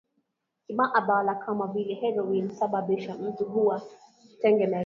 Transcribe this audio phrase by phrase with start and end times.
[0.67, 3.81] kimaabala kama vile heroin husababisha mtu kuwa
[4.41, 4.79] tegemevu